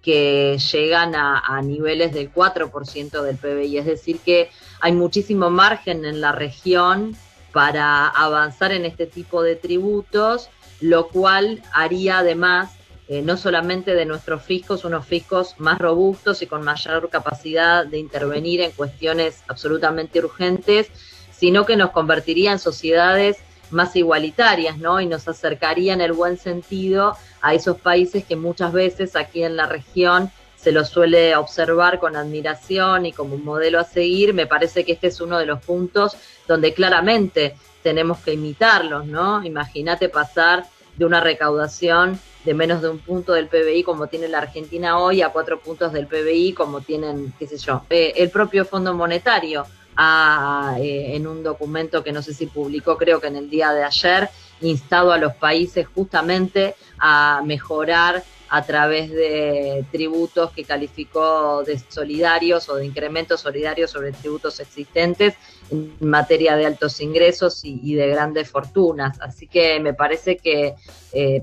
que 0.00 0.56
llegan 0.72 1.14
a, 1.14 1.40
a 1.40 1.60
niveles 1.60 2.12
del 2.12 2.32
4% 2.32 3.22
del 3.22 3.36
PBI. 3.36 3.78
Es 3.78 3.86
decir, 3.86 4.18
que 4.20 4.50
hay 4.80 4.92
muchísimo 4.92 5.50
margen 5.50 6.04
en 6.04 6.20
la 6.20 6.32
región 6.32 7.16
para 7.52 8.08
avanzar 8.08 8.72
en 8.72 8.84
este 8.84 9.06
tipo 9.06 9.42
de 9.42 9.56
tributos, 9.56 10.48
lo 10.80 11.08
cual 11.08 11.62
haría 11.72 12.18
además 12.18 12.72
eh, 13.08 13.22
no 13.22 13.36
solamente 13.36 13.94
de 13.94 14.04
nuestros 14.04 14.42
fiscos, 14.42 14.84
unos 14.84 15.04
fiscos 15.04 15.56
más 15.58 15.80
robustos 15.80 16.42
y 16.42 16.46
con 16.46 16.62
mayor 16.62 17.10
capacidad 17.10 17.84
de 17.84 17.98
intervenir 17.98 18.60
en 18.60 18.70
cuestiones 18.70 19.42
absolutamente 19.48 20.20
urgentes, 20.20 20.88
sino 21.32 21.66
que 21.66 21.76
nos 21.76 21.90
convertiría 21.90 22.52
en 22.52 22.60
sociedades 22.60 23.38
más 23.72 23.96
igualitarias, 23.96 24.78
¿no? 24.78 25.00
Y 25.00 25.06
nos 25.06 25.26
acercaría 25.26 25.92
en 25.92 26.00
el 26.00 26.12
buen 26.12 26.38
sentido 26.38 27.16
a 27.40 27.52
esos 27.52 27.80
países 27.80 28.24
que 28.24 28.36
muchas 28.36 28.72
veces 28.72 29.16
aquí 29.16 29.42
en 29.42 29.56
la 29.56 29.66
región 29.66 30.30
se 30.54 30.70
los 30.70 30.88
suele 30.90 31.34
observar 31.34 31.98
con 31.98 32.14
admiración 32.14 33.06
y 33.06 33.12
como 33.12 33.34
un 33.34 33.44
modelo 33.44 33.80
a 33.80 33.84
seguir. 33.84 34.34
Me 34.34 34.46
parece 34.46 34.84
que 34.84 34.92
este 34.92 35.08
es 35.08 35.20
uno 35.20 35.38
de 35.38 35.46
los 35.46 35.60
puntos 35.64 36.16
donde 36.46 36.74
claramente 36.74 37.56
tenemos 37.82 38.18
que 38.18 38.34
imitarlos, 38.34 39.06
¿no? 39.06 39.44
Imagínate 39.44 40.08
pasar 40.08 40.66
de 40.96 41.04
una 41.04 41.20
recaudación 41.20 42.18
de 42.44 42.54
menos 42.54 42.82
de 42.82 42.88
un 42.88 42.98
punto 42.98 43.32
del 43.32 43.48
PBI 43.48 43.82
como 43.82 44.06
tiene 44.06 44.28
la 44.28 44.38
Argentina 44.38 44.98
hoy 44.98 45.22
a 45.22 45.30
cuatro 45.30 45.60
puntos 45.60 45.92
del 45.92 46.06
PBI 46.06 46.54
como 46.54 46.80
tienen, 46.80 47.32
qué 47.38 47.46
sé 47.46 47.58
yo, 47.58 47.84
eh, 47.90 48.14
el 48.16 48.30
propio 48.30 48.64
Fondo 48.64 48.94
Monetario 48.94 49.66
ha, 49.96 50.76
eh, 50.78 51.16
en 51.16 51.26
un 51.26 51.42
documento 51.42 52.02
que 52.02 52.12
no 52.12 52.22
sé 52.22 52.32
si 52.32 52.46
publicó 52.46 52.96
creo 52.96 53.20
que 53.20 53.26
en 53.26 53.36
el 53.36 53.50
día 53.50 53.72
de 53.72 53.84
ayer, 53.84 54.30
instado 54.62 55.12
a 55.12 55.18
los 55.18 55.34
países 55.34 55.86
justamente 55.94 56.74
a 57.00 57.42
mejorar 57.44 58.22
a 58.48 58.62
través 58.62 59.10
de 59.10 59.84
tributos 59.92 60.50
que 60.50 60.64
calificó 60.64 61.62
de 61.62 61.78
solidarios 61.78 62.68
o 62.68 62.76
de 62.76 62.86
incrementos 62.86 63.40
solidarios 63.40 63.92
sobre 63.92 64.12
tributos 64.12 64.58
existentes 64.58 65.34
en 65.70 65.94
materia 66.00 66.56
de 66.56 66.66
altos 66.66 67.00
ingresos 67.00 67.64
y, 67.64 67.94
de 67.94 68.08
grandes 68.08 68.50
fortunas. 68.50 69.20
Así 69.20 69.46
que 69.46 69.78
me 69.78 69.94
parece 69.94 70.36
que 70.36 70.74
eh, 71.12 71.42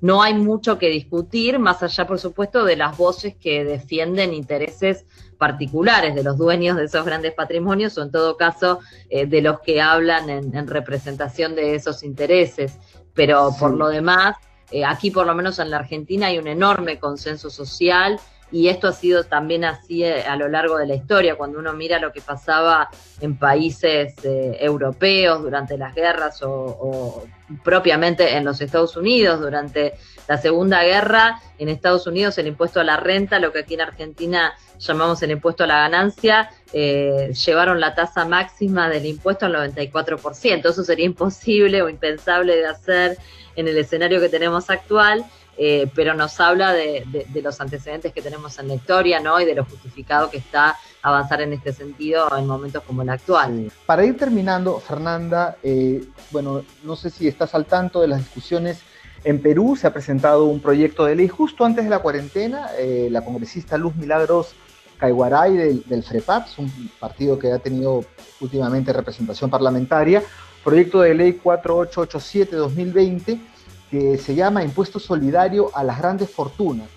no 0.00 0.22
hay 0.22 0.34
mucho 0.34 0.78
que 0.78 0.88
discutir, 0.90 1.58
más 1.58 1.82
allá, 1.82 2.06
por 2.06 2.18
supuesto, 2.18 2.64
de 2.64 2.76
las 2.76 2.96
voces 2.96 3.34
que 3.36 3.64
defienden 3.64 4.34
intereses 4.34 5.06
particulares 5.38 6.14
de 6.14 6.22
los 6.22 6.36
dueños 6.36 6.76
de 6.76 6.84
esos 6.84 7.04
grandes 7.04 7.32
patrimonios 7.32 7.96
o 7.96 8.02
en 8.02 8.10
todo 8.10 8.36
caso 8.36 8.80
eh, 9.08 9.26
de 9.26 9.40
los 9.40 9.60
que 9.60 9.80
hablan 9.80 10.28
en, 10.30 10.66
representación 10.66 11.54
de 11.54 11.74
esos 11.74 12.02
intereses. 12.02 12.78
Pero 13.14 13.50
por 13.58 13.74
lo 13.74 13.88
demás, 13.88 14.36
eh, 14.70 14.84
aquí 14.84 15.10
por 15.10 15.26
lo 15.26 15.34
menos 15.34 15.58
en 15.58 15.70
la 15.70 15.78
Argentina 15.78 16.28
hay 16.28 16.38
un 16.38 16.46
enorme 16.46 16.98
consenso 16.98 17.50
social 17.50 18.18
y 18.52 18.68
esto 18.68 18.88
ha 18.88 18.92
sido 18.92 19.24
también 19.24 19.64
así 19.64 20.04
eh, 20.04 20.22
a 20.22 20.36
lo 20.36 20.48
largo 20.48 20.76
de 20.76 20.86
la 20.86 20.94
historia, 20.94 21.36
cuando 21.36 21.58
uno 21.58 21.72
mira 21.72 21.98
lo 21.98 22.12
que 22.12 22.20
pasaba 22.20 22.88
en 23.20 23.36
países 23.36 24.14
eh, 24.24 24.56
europeos 24.60 25.42
durante 25.42 25.76
las 25.76 25.94
guerras 25.94 26.40
o, 26.42 27.24
propiamente 27.62 28.36
en 28.36 28.44
los 28.44 28.60
Estados 28.60 28.96
Unidos 28.96 29.40
durante 29.40 29.94
la 30.28 30.38
Segunda 30.38 30.82
Guerra, 30.82 31.40
en 31.58 31.68
Estados 31.68 32.06
Unidos 32.06 32.38
el 32.38 32.46
impuesto 32.46 32.80
a 32.80 32.84
la 32.84 32.96
renta, 32.96 33.38
lo 33.38 33.52
que 33.52 33.60
aquí 33.60 33.74
en 33.74 33.82
Argentina 33.82 34.54
llamamos 34.78 35.22
el 35.22 35.32
impuesto 35.32 35.64
a 35.64 35.66
la 35.66 35.80
ganancia, 35.80 36.50
eh, 36.72 37.32
llevaron 37.44 37.80
la 37.80 37.94
tasa 37.94 38.24
máxima 38.24 38.88
del 38.88 39.06
impuesto 39.06 39.46
al 39.46 39.54
94%. 39.54 40.70
Eso 40.70 40.84
sería 40.84 41.04
imposible 41.06 41.82
o 41.82 41.88
impensable 41.88 42.56
de 42.56 42.66
hacer 42.66 43.18
en 43.56 43.68
el 43.68 43.78
escenario 43.78 44.20
que 44.20 44.28
tenemos 44.28 44.70
actual. 44.70 45.24
Eh, 45.56 45.88
pero 45.94 46.14
nos 46.14 46.40
habla 46.40 46.72
de, 46.72 47.04
los 47.42 47.60
antecedentes 47.60 48.12
que 48.12 48.22
tenemos 48.22 48.58
en 48.58 48.66
la 48.68 48.74
historia, 48.74 49.20
¿no? 49.20 49.40
Y 49.40 49.44
de 49.44 49.54
lo 49.54 49.64
justificado 49.64 50.28
que 50.30 50.38
está 50.38 50.76
avanzar 51.02 51.42
en 51.42 51.52
este 51.52 51.72
sentido 51.72 52.36
en 52.36 52.46
momentos 52.46 52.82
como 52.82 53.02
el 53.02 53.10
actual. 53.10 53.70
Para 53.86 54.04
ir 54.04 54.16
terminando, 54.16 54.80
Fernanda, 54.80 55.56
eh, 55.62 56.04
bueno, 56.30 56.64
no 56.82 56.96
sé 56.96 57.10
si 57.10 57.28
estás 57.28 57.54
al 57.54 57.66
tanto 57.66 58.00
de 58.00 58.08
las 58.08 58.18
discusiones. 58.18 58.80
En 59.22 59.40
Perú 59.40 59.76
se 59.76 59.86
ha 59.86 59.92
presentado 59.92 60.46
un 60.46 60.58
proyecto 60.60 61.04
de 61.04 61.14
ley 61.14 61.28
justo 61.28 61.64
antes 61.64 61.84
de 61.84 61.90
la 61.90 62.00
cuarentena. 62.00 62.70
Eh, 62.78 63.06
la 63.10 63.24
congresista 63.24 63.78
Luz 63.78 63.94
Milagros 63.96 64.54
Caiguaray 64.98 65.56
del, 65.56 65.84
del 65.84 66.02
FREPAPS, 66.02 66.58
un 66.58 66.90
partido 66.98 67.38
que 67.38 67.52
ha 67.52 67.58
tenido 67.58 68.04
últimamente 68.40 68.92
representación 68.92 69.48
parlamentaria, 69.50 70.22
proyecto 70.62 71.00
de 71.00 71.14
ley 71.14 71.40
4887-2020 71.42 73.53
que 73.94 74.18
se 74.18 74.34
llama 74.34 74.64
Impuesto 74.64 74.98
Solidario 74.98 75.70
a 75.72 75.84
las 75.84 75.98
Grandes 75.98 76.28
Fortunas. 76.28 76.88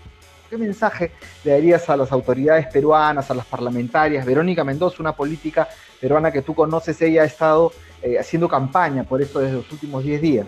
¿Qué 0.50 0.58
mensaje 0.58 1.12
le 1.44 1.52
darías 1.52 1.88
a 1.92 1.96
las 1.96 2.12
autoridades 2.12 2.66
peruanas, 2.74 3.30
a 3.30 3.36
las 3.36 3.46
parlamentarias? 3.46 4.26
Verónica 4.26 4.64
Mendoza, 4.64 4.96
una 5.00 5.16
política 5.16 5.68
peruana 6.02 6.32
que 6.32 6.42
tú 6.42 6.56
conoces, 6.56 7.00
ella 7.04 7.22
ha 7.22 7.26
estado 7.26 7.72
eh, 8.02 8.18
haciendo 8.18 8.50
campaña 8.50 9.04
por 9.04 9.22
esto 9.22 9.38
desde 9.40 9.58
los 9.58 9.72
últimos 9.72 10.04
10 10.04 10.22
días. 10.22 10.48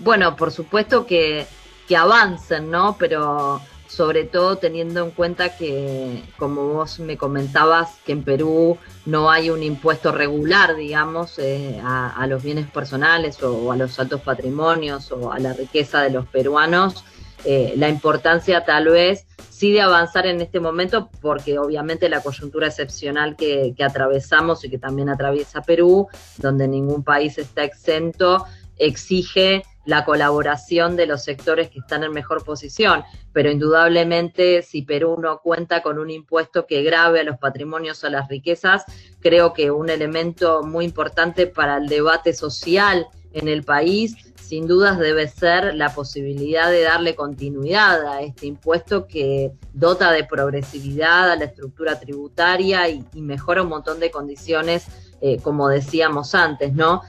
Bueno, 0.00 0.34
por 0.34 0.50
supuesto 0.50 1.06
que, 1.06 1.46
que 1.86 1.96
avancen, 1.96 2.68
¿no? 2.68 2.96
Pero 2.98 3.60
sobre 3.94 4.24
todo 4.24 4.56
teniendo 4.56 5.04
en 5.04 5.10
cuenta 5.12 5.56
que, 5.56 6.22
como 6.36 6.68
vos 6.68 6.98
me 6.98 7.16
comentabas, 7.16 7.98
que 8.04 8.12
en 8.12 8.24
Perú 8.24 8.76
no 9.06 9.30
hay 9.30 9.50
un 9.50 9.62
impuesto 9.62 10.10
regular, 10.10 10.74
digamos, 10.74 11.38
eh, 11.38 11.80
a, 11.84 12.26
los 12.26 12.42
bienes 12.42 12.68
personales 12.70 13.40
o, 13.42 13.70
a 13.70 13.76
los 13.76 13.98
altos 14.00 14.20
patrimonios 14.22 15.12
o 15.12 15.32
a 15.32 15.38
la 15.38 15.52
riqueza 15.52 16.02
de 16.02 16.10
los 16.10 16.26
peruanos, 16.26 17.04
eh, 17.44 17.74
la 17.76 17.88
importancia 17.88 18.64
tal 18.64 18.88
vez 18.88 19.26
sí 19.50 19.72
de 19.72 19.82
avanzar 19.82 20.26
en 20.26 20.40
este 20.40 20.58
momento, 20.58 21.08
porque 21.20 21.58
obviamente 21.58 22.08
la 22.08 22.20
coyuntura 22.20 22.66
excepcional 22.66 23.36
que, 23.36 23.74
que 23.76 23.84
atravesamos 23.84 24.64
y 24.64 24.70
que 24.70 24.78
también 24.78 25.08
atraviesa 25.08 25.62
Perú, 25.62 26.08
donde 26.38 26.66
ningún 26.66 27.04
país 27.04 27.38
está 27.38 27.62
exento, 27.62 28.44
exige 28.76 29.62
la 29.84 30.04
colaboración 30.04 30.96
de 30.96 31.06
los 31.06 31.22
sectores 31.22 31.70
que 31.70 31.80
están 31.80 32.04
en 32.04 32.12
mejor 32.12 32.44
posición, 32.44 33.04
pero 33.32 33.50
indudablemente 33.50 34.62
si 34.62 34.82
Perú 34.82 35.16
no 35.20 35.40
cuenta 35.40 35.82
con 35.82 35.98
un 35.98 36.10
impuesto 36.10 36.66
que 36.66 36.82
grave 36.82 37.20
a 37.20 37.24
los 37.24 37.38
patrimonios 37.38 38.02
o 38.02 38.06
a 38.06 38.10
las 38.10 38.28
riquezas, 38.28 38.84
creo 39.20 39.52
que 39.52 39.70
un 39.70 39.90
elemento 39.90 40.62
muy 40.62 40.84
importante 40.84 41.46
para 41.46 41.76
el 41.76 41.88
debate 41.88 42.32
social 42.32 43.06
en 43.32 43.48
el 43.48 43.64
país, 43.64 44.16
sin 44.40 44.66
dudas 44.66 44.98
debe 44.98 45.26
ser 45.26 45.74
la 45.74 45.92
posibilidad 45.92 46.70
de 46.70 46.82
darle 46.82 47.14
continuidad 47.14 48.06
a 48.06 48.22
este 48.22 48.46
impuesto 48.46 49.06
que 49.06 49.52
dota 49.72 50.12
de 50.12 50.24
progresividad 50.24 51.32
a 51.32 51.36
la 51.36 51.46
estructura 51.46 51.98
tributaria 51.98 52.88
y, 52.88 53.04
mejora 53.14 53.62
un 53.62 53.68
montón 53.68 53.98
de 53.98 54.10
condiciones, 54.10 54.86
eh, 55.20 55.38
como 55.42 55.68
decíamos 55.68 56.34
antes, 56.34 56.74
¿no? 56.74 57.02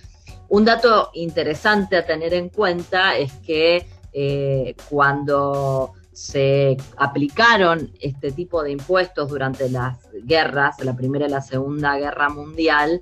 Un 0.55 0.63
dato 0.63 1.09
interesante 1.15 1.97
a 1.97 2.05
tener 2.05 2.33
en 2.33 2.47
cuenta 2.47 3.17
es 3.17 3.33
que 3.45 3.85
eh, 4.13 4.73
cuando 4.89 5.91
se 6.13 6.77
aplicaron 6.95 7.91
este 7.99 8.31
tipo 8.31 8.63
de 8.63 8.71
impuestos 8.71 9.27
durante 9.27 9.69
las 9.69 9.97
guerras, 10.23 10.77
la 10.81 10.95
Primera 10.95 11.25
y 11.25 11.29
la 11.29 11.41
Segunda 11.41 11.97
Guerra 11.97 12.29
Mundial, 12.29 13.01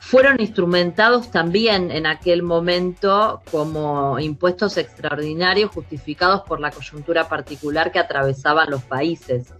fueron 0.00 0.40
instrumentados 0.40 1.30
también 1.30 1.90
en 1.90 2.06
aquel 2.06 2.42
momento 2.42 3.42
como 3.50 4.18
impuestos 4.18 4.78
extraordinarios 4.78 5.70
justificados 5.70 6.40
por 6.48 6.60
la 6.60 6.70
coyuntura 6.70 7.28
particular 7.28 7.92
que 7.92 7.98
atravesaban 7.98 8.70
los 8.70 8.82
países 8.84 9.52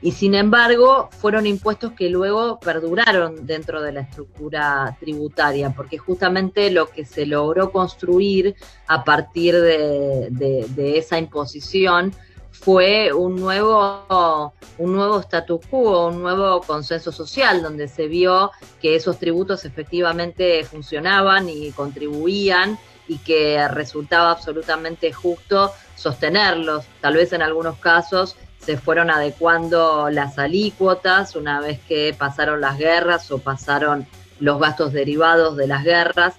y 0.00 0.12
sin 0.12 0.34
embargo 0.34 1.08
fueron 1.18 1.46
impuestos 1.46 1.92
que 1.92 2.08
luego 2.08 2.60
perduraron 2.60 3.46
dentro 3.46 3.82
de 3.82 3.92
la 3.92 4.00
estructura 4.00 4.96
tributaria, 5.00 5.70
porque 5.70 5.98
justamente 5.98 6.70
lo 6.70 6.88
que 6.88 7.04
se 7.04 7.26
logró 7.26 7.72
construir 7.72 8.54
a 8.86 9.04
partir 9.04 9.56
de, 9.60 10.94
esa 10.96 11.18
imposición 11.18 12.14
fue 12.50 13.12
un 13.12 13.36
nuevo, 13.36 14.52
un 14.78 14.92
nuevo 14.92 15.20
statu 15.20 15.60
quo, 15.68 16.08
un 16.08 16.22
nuevo 16.22 16.60
consenso 16.60 17.12
social, 17.12 17.62
donde 17.62 17.88
se 17.88 18.06
vio 18.06 18.50
que 18.80 18.94
esos 18.94 19.18
tributos 19.18 19.64
efectivamente 19.64 20.64
funcionaban 20.64 21.48
y 21.48 21.72
contribuían 21.72 22.78
y 23.06 23.18
que 23.18 23.66
resultaba 23.68 24.30
absolutamente 24.30 25.12
justo 25.12 25.72
sostenerlos, 25.96 26.84
tal 27.00 27.14
vez 27.14 27.32
en 27.32 27.42
algunos 27.42 27.78
casos 27.78 28.36
se 28.68 28.76
fueron 28.76 29.08
adecuando 29.08 30.10
las 30.10 30.38
alícuotas 30.38 31.36
una 31.36 31.58
vez 31.58 31.80
que 31.88 32.12
pasaron 32.12 32.60
las 32.60 32.76
guerras 32.76 33.30
o 33.30 33.38
pasaron 33.38 34.06
los 34.40 34.60
gastos 34.60 34.92
derivados 34.92 35.56
de 35.56 35.66
las 35.66 35.84
guerras, 35.84 36.34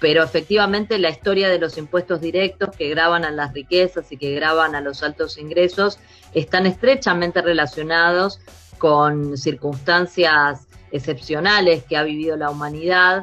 pero 0.00 0.24
efectivamente 0.24 0.98
la 0.98 1.10
historia 1.10 1.48
de 1.48 1.60
los 1.60 1.78
impuestos 1.78 2.20
directos 2.20 2.76
que 2.76 2.88
graban 2.88 3.24
a 3.24 3.30
las 3.30 3.52
riquezas 3.52 4.10
y 4.10 4.16
que 4.16 4.34
graban 4.34 4.74
a 4.74 4.80
los 4.80 5.04
altos 5.04 5.38
ingresos 5.38 6.00
están 6.34 6.66
estrechamente 6.66 7.42
relacionados 7.42 8.40
con 8.78 9.36
circunstancias 9.38 10.66
excepcionales 10.90 11.84
que 11.84 11.96
ha 11.96 12.02
vivido 12.02 12.36
la 12.36 12.50
humanidad, 12.50 13.22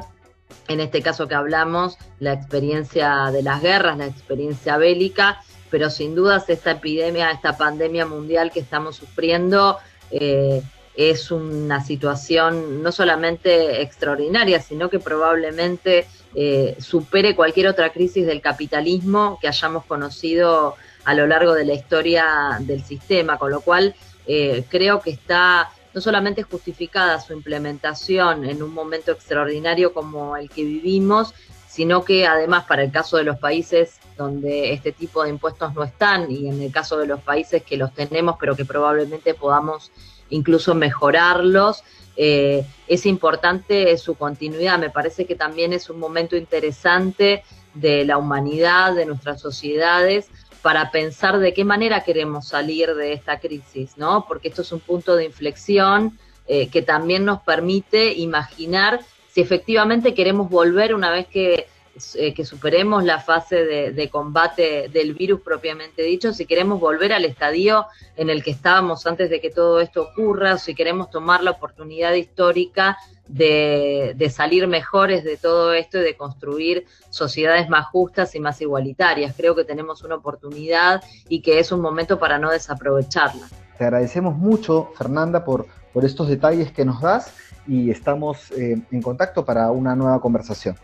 en 0.68 0.80
este 0.80 1.02
caso 1.02 1.28
que 1.28 1.34
hablamos, 1.34 1.98
la 2.20 2.32
experiencia 2.32 3.30
de 3.30 3.42
las 3.42 3.60
guerras, 3.60 3.98
la 3.98 4.06
experiencia 4.06 4.78
bélica, 4.78 5.42
pero 5.70 5.90
sin 5.90 6.14
dudas 6.14 6.48
esta 6.48 6.72
epidemia, 6.72 7.30
esta 7.30 7.56
pandemia 7.56 8.06
mundial 8.06 8.50
que 8.52 8.60
estamos 8.60 8.96
sufriendo 8.96 9.78
eh, 10.10 10.62
es 10.96 11.30
una 11.30 11.84
situación 11.84 12.82
no 12.82 12.90
solamente 12.90 13.82
extraordinaria, 13.82 14.60
sino 14.60 14.88
que 14.88 14.98
probablemente 14.98 16.06
eh, 16.34 16.76
supere 16.80 17.36
cualquier 17.36 17.68
otra 17.68 17.92
crisis 17.92 18.26
del 18.26 18.40
capitalismo 18.40 19.38
que 19.40 19.48
hayamos 19.48 19.84
conocido 19.84 20.76
a 21.04 21.14
lo 21.14 21.26
largo 21.26 21.54
de 21.54 21.64
la 21.64 21.74
historia 21.74 22.58
del 22.60 22.82
sistema, 22.82 23.38
con 23.38 23.50
lo 23.50 23.60
cual 23.60 23.94
eh, 24.26 24.64
creo 24.68 25.00
que 25.00 25.10
está 25.10 25.70
no 25.94 26.00
solamente 26.00 26.42
justificada 26.42 27.20
su 27.20 27.32
implementación 27.32 28.44
en 28.44 28.62
un 28.62 28.74
momento 28.74 29.12
extraordinario 29.12 29.94
como 29.94 30.36
el 30.36 30.50
que 30.50 30.62
vivimos, 30.64 31.32
sino 31.76 32.06
que 32.06 32.26
además 32.26 32.64
para 32.64 32.82
el 32.82 32.90
caso 32.90 33.18
de 33.18 33.24
los 33.24 33.38
países 33.38 34.00
donde 34.16 34.72
este 34.72 34.92
tipo 34.92 35.22
de 35.22 35.28
impuestos 35.28 35.74
no 35.74 35.84
están 35.84 36.30
y 36.30 36.48
en 36.48 36.62
el 36.62 36.72
caso 36.72 36.96
de 36.96 37.06
los 37.06 37.20
países 37.20 37.62
que 37.64 37.76
los 37.76 37.92
tenemos, 37.92 38.36
pero 38.40 38.56
que 38.56 38.64
probablemente 38.64 39.34
podamos 39.34 39.92
incluso 40.30 40.74
mejorarlos, 40.74 41.84
eh, 42.16 42.64
es 42.88 43.04
importante 43.04 43.94
su 43.98 44.14
continuidad. 44.14 44.78
Me 44.78 44.88
parece 44.88 45.26
que 45.26 45.34
también 45.34 45.74
es 45.74 45.90
un 45.90 45.98
momento 45.98 46.34
interesante 46.34 47.44
de 47.74 48.06
la 48.06 48.16
humanidad, 48.16 48.94
de 48.94 49.04
nuestras 49.04 49.42
sociedades, 49.42 50.30
para 50.62 50.90
pensar 50.90 51.38
de 51.38 51.52
qué 51.52 51.66
manera 51.66 52.04
queremos 52.04 52.48
salir 52.48 52.94
de 52.94 53.12
esta 53.12 53.38
crisis, 53.38 53.98
¿no? 53.98 54.24
Porque 54.26 54.48
esto 54.48 54.62
es 54.62 54.72
un 54.72 54.80
punto 54.80 55.14
de 55.14 55.26
inflexión 55.26 56.18
eh, 56.46 56.68
que 56.68 56.80
también 56.80 57.26
nos 57.26 57.42
permite 57.42 58.14
imaginar 58.14 59.00
si 59.36 59.42
efectivamente 59.42 60.14
queremos 60.14 60.48
volver 60.48 60.94
una 60.94 61.10
vez 61.10 61.26
que, 61.26 61.66
eh, 62.14 62.44
superemos 62.46 63.04
la 63.04 63.20
fase 63.20 63.66
de, 63.66 64.08
combate 64.08 64.88
del 64.88 65.12
virus 65.12 65.42
propiamente 65.42 66.00
dicho, 66.04 66.32
si 66.32 66.46
queremos 66.46 66.80
volver 66.80 67.12
al 67.12 67.26
estadio 67.26 67.84
en 68.16 68.30
el 68.30 68.42
que 68.42 68.50
estábamos 68.50 69.06
antes 69.06 69.28
de 69.28 69.38
que 69.42 69.50
todo 69.50 69.80
esto 69.80 70.04
ocurra, 70.04 70.56
si 70.56 70.74
queremos 70.74 71.10
tomar 71.10 71.42
la 71.42 71.50
oportunidad 71.50 72.14
histórica 72.14 72.96
de, 73.28 74.32
salir 74.34 74.66
mejores 74.68 75.22
de 75.22 75.36
todo 75.36 75.74
esto 75.74 75.98
y 75.98 76.04
de 76.04 76.16
construir 76.16 76.86
sociedades 77.10 77.68
más 77.68 77.88
justas 77.88 78.34
y 78.34 78.40
más 78.40 78.62
igualitarias. 78.62 79.34
Creo 79.36 79.54
que 79.54 79.64
tenemos 79.64 80.02
una 80.02 80.14
oportunidad 80.14 81.04
y 81.28 81.42
que 81.42 81.58
es 81.58 81.72
un 81.72 81.82
momento 81.82 82.18
para 82.18 82.38
no 82.38 82.50
desaprovecharla. 82.50 83.48
Te 83.76 83.84
agradecemos 83.84 84.34
mucho, 84.34 84.92
Fernanda, 84.96 85.44
por 85.44 85.66
estos 86.02 86.26
detalles 86.26 86.72
que 86.72 86.86
nos 86.86 87.02
das 87.02 87.34
y 87.66 87.90
estamos 87.90 88.50
eh, 88.52 88.78
en 88.90 89.02
contacto 89.02 89.44
para 89.44 89.70
una 89.70 89.94
nueva 89.94 90.20
conversación. 90.20 90.76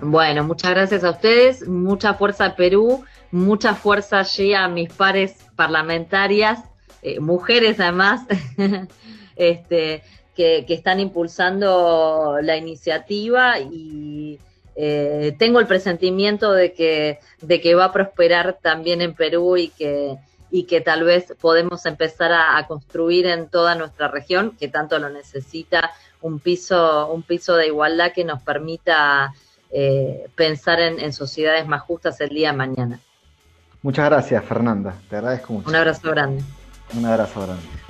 Bueno, 0.00 0.44
muchas 0.44 0.70
gracias 0.72 1.04
a 1.04 1.10
ustedes, 1.10 1.66
mucha 1.66 2.14
fuerza 2.14 2.54
Perú, 2.56 3.04
mucha 3.30 3.74
fuerza 3.74 4.20
allí 4.20 4.52
a 4.54 4.68
mis 4.68 4.92
pares 4.92 5.36
parlamentarias, 5.56 6.60
eh, 7.02 7.20
mujeres 7.20 7.80
además, 7.80 8.22
este, 9.36 10.02
que, 10.34 10.66
están 10.68 11.00
impulsando 11.00 12.38
la 12.42 12.56
iniciativa 12.56 13.58
y 13.58 14.38
eh, 14.76 15.34
tengo 15.38 15.60
el 15.60 15.66
presentimiento 15.66 16.52
de 16.52 16.72
que, 16.72 17.20
de 17.40 17.60
que 17.60 17.74
va 17.74 17.86
a 17.86 17.92
prosperar 17.92 18.58
también 18.60 19.00
en 19.00 19.14
Perú 19.14 19.56
y 19.56 19.68
que 19.68 20.16
y 20.54 20.66
que 20.66 20.80
tal 20.80 21.02
vez 21.02 21.34
podemos 21.40 21.84
empezar 21.84 22.30
a, 22.32 22.64
construir 22.68 23.26
en 23.26 23.48
toda 23.48 23.74
nuestra 23.74 24.06
región, 24.06 24.56
que 24.56 24.68
tanto 24.68 25.00
lo 25.00 25.10
necesita, 25.10 25.90
un 26.20 26.38
piso, 26.38 27.12
un 27.12 27.24
piso 27.24 27.56
de 27.56 27.66
igualdad 27.66 28.12
que 28.14 28.22
nos 28.22 28.40
permita 28.40 29.34
eh, 29.72 30.28
pensar 30.36 30.78
en, 30.78 31.00
en 31.00 31.12
sociedades 31.12 31.66
más 31.66 31.82
justas 31.82 32.20
el 32.20 32.28
día 32.28 32.52
de 32.52 32.56
mañana. 32.56 33.00
Muchas 33.82 34.04
gracias, 34.08 34.44
Fernanda. 34.44 34.94
Te 35.10 35.16
agradezco 35.16 35.54
mucho. 35.54 35.68
Un 35.68 35.74
abrazo 35.74 36.08
grande. 36.12 36.44
Un 36.96 37.04
abrazo 37.04 37.42
grande. 37.42 37.83